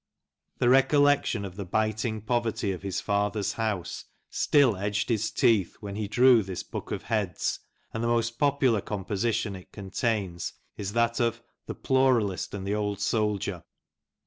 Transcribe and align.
The 0.57 0.65
recol 0.65 1.03
lection 1.03 1.45
of 1.45 1.57
the 1.57 1.63
biting 1.63 2.21
poverty 2.21 2.71
of 2.71 2.81
his 2.81 2.99
father's 2.99 3.53
house 3.53 4.05
still 4.31 4.75
edged 4.75 5.09
his 5.09 5.29
teeth 5.29 5.77
when 5.79 5.95
he 5.95 6.07
drew 6.07 6.41
this 6.41 6.63
Book 6.63 6.91
of 6.91 7.03
Heads, 7.03 7.59
and 7.93 8.03
the 8.03 8.07
most 8.07 8.39
popular 8.39 8.81
composition 8.81 9.55
it 9.55 9.71
contains 9.71 10.53
is, 10.75 10.93
that 10.93 11.19
of" 11.19 11.43
The 11.67 11.75
Pluralist 11.75 12.55
and 12.55 12.65
the 12.65 12.73
Old 12.73 12.99
Soldier." 12.99 13.63